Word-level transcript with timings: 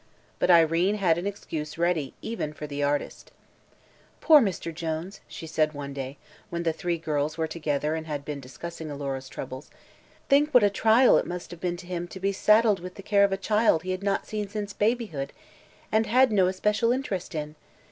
But 0.39 0.49
Irene 0.49 0.95
had 0.95 1.19
an 1.19 1.27
excuse 1.27 1.77
ready 1.77 2.15
even 2.23 2.53
for 2.53 2.65
the 2.65 2.81
artist. 2.81 3.29
"Poor 4.19 4.41
Mr. 4.41 4.73
Jones!" 4.73 5.21
she 5.27 5.45
said 5.45 5.73
one 5.73 5.93
day, 5.93 6.17
when 6.49 6.63
the 6.63 6.73
three 6.73 6.97
girls 6.97 7.37
were 7.37 7.45
together 7.45 7.93
and 7.93 8.07
had 8.07 8.25
been 8.25 8.39
discussing 8.39 8.89
Alora's 8.89 9.29
troubles; 9.29 9.69
"think 10.27 10.55
what 10.55 10.63
a 10.63 10.71
trial 10.71 11.21
must 11.23 11.51
have 11.51 11.61
been 11.61 11.77
to 11.77 11.85
him 11.85 12.07
to 12.07 12.19
be 12.19 12.31
saddled 12.31 12.79
with 12.79 12.95
the 12.95 13.03
care 13.03 13.23
of 13.23 13.31
a 13.31 13.37
child 13.37 13.83
he 13.83 13.91
had 13.91 14.01
not 14.01 14.25
seen 14.25 14.49
since 14.49 14.73
babyhood 14.73 15.33
and 15.91 16.07
had 16.07 16.31
no 16.31 16.47
especial 16.47 16.91
interest 16.91 17.35
in. 17.35 17.53